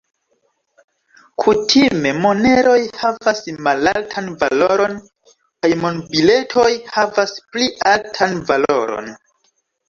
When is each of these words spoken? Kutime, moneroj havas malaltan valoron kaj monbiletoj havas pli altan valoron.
Kutime, 1.41 2.13
moneroj 2.23 2.77
havas 3.01 3.41
malaltan 3.67 4.31
valoron 4.45 4.97
kaj 5.35 5.71
monbiletoj 5.83 6.65
havas 6.97 7.37
pli 7.53 7.69
altan 7.93 8.35
valoron. 8.51 9.15